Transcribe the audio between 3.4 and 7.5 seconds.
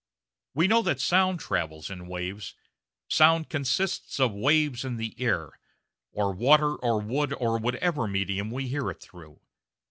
consists of waves in the air, or water or wood